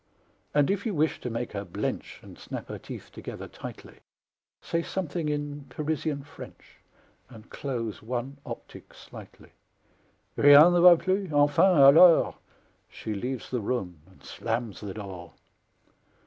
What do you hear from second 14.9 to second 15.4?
door!